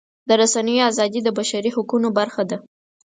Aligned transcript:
د 0.27 0.29
رسنیو 0.41 0.87
ازادي 0.91 1.19
د 1.23 1.29
بشري 1.37 1.69
حقونو 1.75 2.07
برخه 2.17 2.43
ده. 2.49 2.57